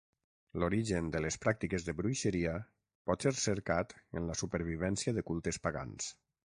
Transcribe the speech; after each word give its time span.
L'origen 0.61 1.11
de 1.15 1.21
les 1.25 1.37
pràctiques 1.43 1.85
de 1.89 1.95
bruixeria 2.01 2.55
pot 3.11 3.29
ser 3.29 3.35
cercat 3.45 3.97
en 4.19 4.31
la 4.33 4.41
supervivència 4.45 5.19
de 5.21 5.29
cultes 5.33 5.67
pagans. 5.69 6.15